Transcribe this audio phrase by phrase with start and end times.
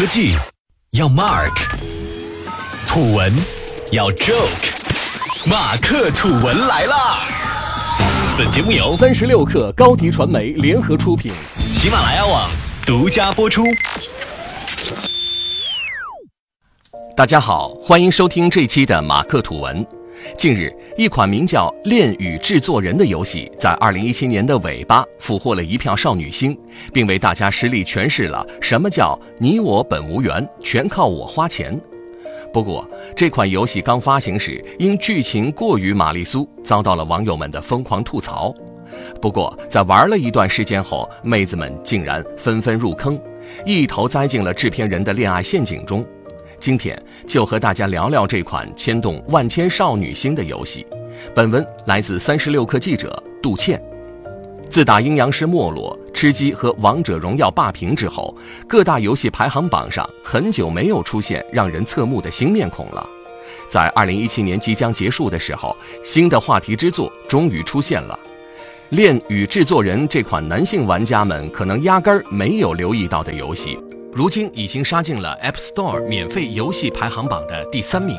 [0.00, 0.34] 科技
[0.92, 1.52] 要 Mark，
[2.88, 3.30] 土文
[3.92, 4.48] 要 Joke，
[5.46, 7.28] 马克土文来啦！
[8.38, 12.50] 本节目由三十六克高低传媒联合出品，喜马拉雅网
[12.86, 13.62] 独家播出。
[17.14, 19.86] 大家好，欢迎收听这期的马克土文。
[20.36, 26.58] 近日，一款名叫《恋与制作人》的游戏，在二零一七年的尾巴俘获了一票少女心，
[26.92, 31.78] 并为大家实力诠释了什么叫“你我本无缘，全靠我花钱”。
[32.52, 38.54] 不过，这款游戏刚发行时，因剧情过于玛丽苏，遭到了网友们的疯狂吐槽。
[39.20, 43.20] 不过，在玩了一段时间后，妹子们竟然纷纷入坑，
[43.64, 46.04] 一头栽进了制片人的恋爱陷阱中。
[46.60, 50.86] 今天就和大家聊聊这款牵动万千少女心的游戏。
[51.34, 53.82] 本文来自三十六氪记者杜倩。
[54.68, 58.36] 自打阴阳师没落、吃鸡和王者荣耀霸屏之后，
[58.68, 63.08] 各大游戏排行榜上很久没有出现让人侧目的新面孔了。
[63.68, 68.18] 在二零一七年即将结束的时候，新的话题之作终于出现了，
[68.96, 73.78] 《恋与制作人》这款男性玩家们可能压根儿没有留意到的游戏。
[74.12, 78.16] 如今已经杀进了 App Store 免费游戏排行榜的第三名。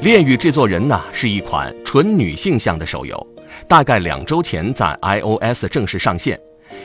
[0.02, 3.26] 《恋与制作人》呢是一款纯女性向的手游，
[3.66, 6.38] 大概两周前在 iOS 正式上线。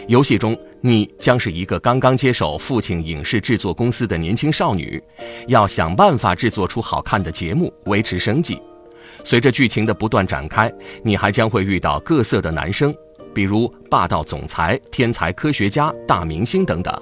[0.07, 5.01] 游戏中，你将是一个刚刚接手父亲影视制作公司的年轻少女，
[5.47, 8.59] 要想办法制作出好看的节目维持生计。
[9.23, 10.71] 随着剧情的不断展开，
[11.03, 12.93] 你还将会遇到各色的男生，
[13.35, 16.99] 比如霸道总裁、天才科学家、大明星等等。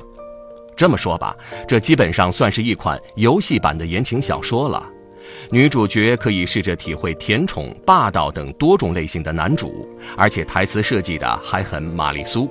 [0.78, 1.36] 这么说吧，
[1.68, 4.88] 这基本上算是一款游戏版的言情小说了。
[5.50, 12.50] 女主角可以试着体会甜宠、霸道等多种类型的男主，而且台词设计的还很玛丽苏。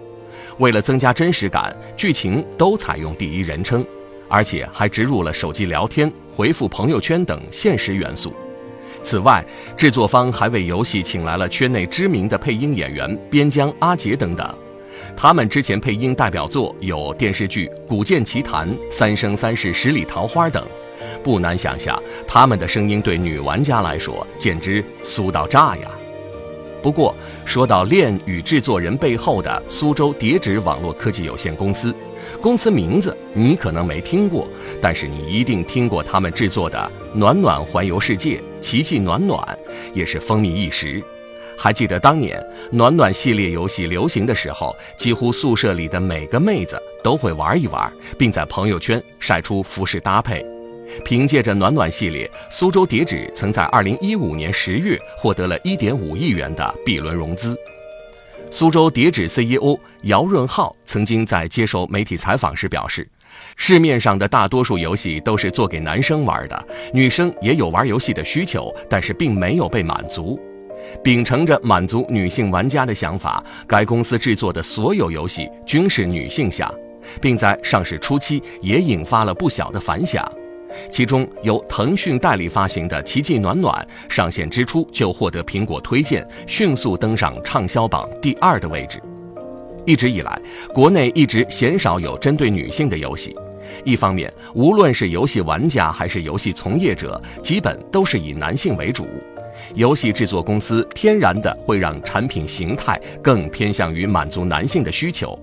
[0.58, 3.86] 为了增加真实感，剧情都采用第一人称，
[4.28, 8.34] 而且还植入了手机聊天、回复朋友圈等现实元素。
[9.02, 9.44] 此外，
[9.76, 14.52] 制作方还为游戏请来了圈内知名的配音演员边疆、阿杰等等。
[15.16, 20.64] 他们之前配音代表作有电视剧《古剑奇谭》《三生三世十里桃花》等，
[21.22, 25.90] 不难想象，他们的声音对女玩家来说简直酥到炸呀。
[26.82, 27.12] 不过，
[27.44, 31.92] 说到恋与制作人背后的苏州叠纸网络科技有限公司，
[32.40, 34.46] 公司名字你可能没听过，
[34.80, 36.78] 但是你一定听过他们制作的
[37.18, 39.40] 《暖暖环游世界》《奇迹暖暖》，
[39.94, 41.02] 也是风靡一时。
[41.58, 50.44] 还记得当年暖暖系列游戏流行的时候，几乎宿舍里的每个妹子都会玩一玩，并在朋友圈晒出服饰搭配。
[51.04, 57.56] 凭借着暖暖系列，苏州叠纸曾在2015年10月获得了1.5亿元的 B 轮融资。
[58.50, 63.06] 苏州叠纸 CEO 姚润浩曾经在接受媒体采访时表示
[63.56, 70.38] ：“市面上的大多数游戏都是做给男生玩的，女生也有玩游戏的需求，但是并没有被满足。”
[71.02, 76.72] 秉承着满足女性玩家的想法，该公司制作的所有游戏均是女性向，
[77.20, 80.26] 并在上市初期也引发了不小的反响。
[80.90, 89.00] 其中由腾讯代理发行的《奇迹暖暖》上线之初就获得苹果推荐，迅速登上畅销榜第二的位置。
[89.86, 90.38] 一直以来，
[90.74, 93.34] 国内一直鲜少有针对女性的游戏。
[93.84, 99.06] 一方面，无论是游戏玩家还是游戏从业者，基本都是以男性为主。
[99.74, 105.38] 游戏制作公司天然的会让产品形态更偏向于满足男性的需求，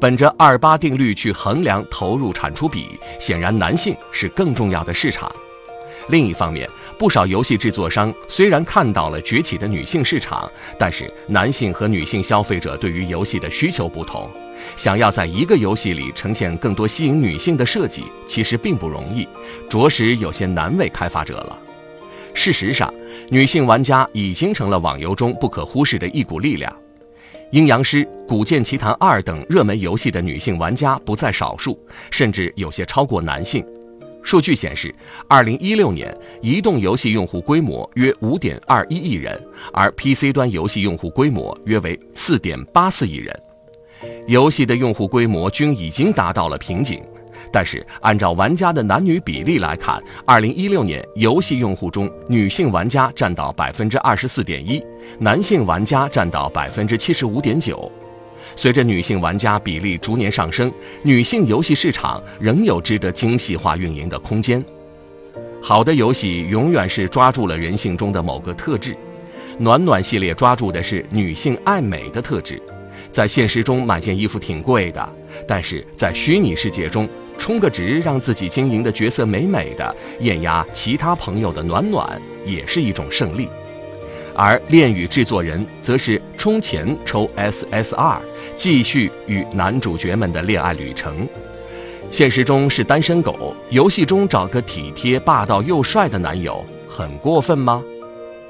[0.00, 5.30] 本着二八定律去衡量投入产出比，显然男性是更重要的市场。
[6.08, 14.28] 另一方面，不少游戏制作商虽然看到了崛起的女性市场，但是男性和女性消费者对于游戏的需求不同，
[14.76, 19.26] 想要在一个游戏里呈现更多吸引女性的设计，其实并不容易，
[19.66, 21.58] 着实有些难为开发者了。
[22.34, 22.92] 事实上，
[23.30, 26.70] 女性玩家已经成了网游中不可忽视的一股力量。
[27.52, 31.78] 《阴阳师》《古剑奇谭二》等热门游戏的女性玩家不在少数，
[32.10, 33.64] 甚至有些超过男性。
[34.22, 34.92] 数据显示
[35.28, 39.40] ，2016年移动游戏用户规模约5.21亿人，
[39.72, 43.34] 而 PC 端游戏用户规模约为4.84亿人。
[44.26, 47.00] 游戏的用户规模均已经达到了瓶颈。
[47.52, 54.84] 但是，按照玩家的男女比例来看，二零一六年游戏用户中女性玩家占到百分之二十四点一，
[55.18, 57.90] 男性玩家占到百分之七十五点九。
[58.56, 64.64] 随着女性玩家比例逐年上升，女性游戏市场仍有值得精细化运营的空间。
[65.62, 68.96] 好的游戏永远是抓住了人性中的某个特质，
[69.58, 72.60] 暖暖系列抓住的是女性爱美的特质。
[73.10, 75.08] 在现实中买件衣服挺贵的，
[75.48, 77.08] 但是在虚拟世界中。
[77.38, 83.48] 充个值，让自己经营的角色美美的，艳压其他朋友的暖暖，也是一种胜利。
[84.34, 88.18] 而恋与制作人则是充钱抽 SSR，
[88.56, 91.28] 继续与男主角们的恋爱旅程。
[92.10, 97.82] 现实中是单身狗，游戏中找个体贴、霸道又帅的男友，很过分吗？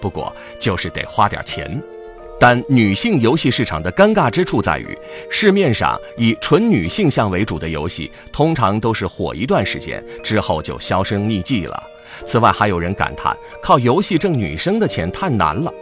[0.01, 1.83] 不过就是得花点钱。
[2.41, 4.99] 但女性游戏市场的尴尬之处在于，
[5.31, 11.83] 市面上以纯女性向为主的游戏，通常都是火一段时间之后就销声匿迹了。
[12.27, 15.73] 此外，还有人感叹，靠游戏挣女生的钱太难了。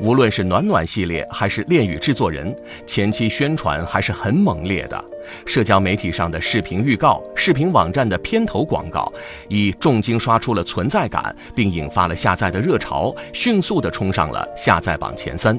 [0.00, 2.54] 无论是暖暖系列还是恋与制作人，
[2.86, 5.04] 前期宣传还是很猛烈的。
[5.44, 9.12] 社交媒体上的视频预告、视频网站的片头广告，
[9.48, 15.58] 以重金刷出了存在感，并引发了下载的热潮，迅速地冲上了下载榜前三。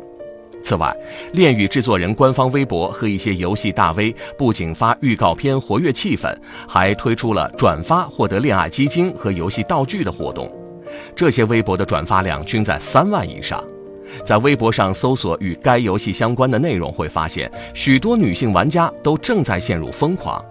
[0.63, 0.93] 此外，
[1.33, 6.35] 恋与制作人官方微博和一些游戏大 V 不仅发预告片活跃气氛，
[6.67, 10.51] 还推出了转发获得恋爱基金和游戏道具的活动。
[11.15, 13.63] 这些微博的转发量均在三万以上。
[14.23, 20.43] 在微博上搜索与该游戏相关的内容，会发现许多女性玩家都正在陷入疯狂。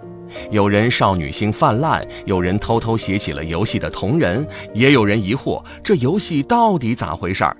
[0.51, 7.57] 有人少女心泛滥，有人偷偷写起了游戏的同人，也有人疑惑这游戏到底咋回事儿。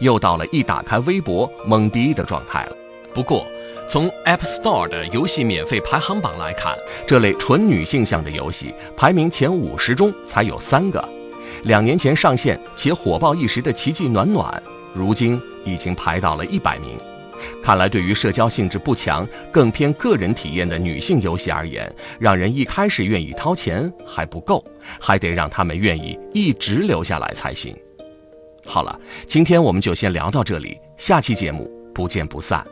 [0.00, 2.76] 又到了一打开微博懵逼的状态了。
[3.14, 3.46] 不过，
[3.88, 6.76] 从 App Store 的游戏免费排行榜来看，
[7.06, 11.02] 这类纯女性向的游戏排名前五十中才有三个。
[11.62, 14.50] 两年前上线且火爆一时的《奇迹暖暖》。
[14.92, 16.98] 如今已经排到了一百名，
[17.62, 24.64] 看来对于社交性质不强、更偏个人体验的女性游戏而言，让人一开始愿意掏钱还不够，
[25.00, 27.76] 还得让他们愿意一直留下来才行。
[28.66, 32.66] 好了，今天我们就先聊到这里，下期节目不见不散。